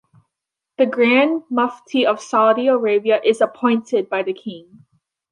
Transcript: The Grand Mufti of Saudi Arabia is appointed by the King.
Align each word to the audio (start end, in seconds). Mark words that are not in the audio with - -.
The 0.79 0.87
Grand 0.87 1.43
Mufti 1.51 2.07
of 2.07 2.19
Saudi 2.19 2.65
Arabia 2.65 3.21
is 3.23 3.39
appointed 3.39 4.09
by 4.09 4.23
the 4.23 4.33
King. 4.33 4.83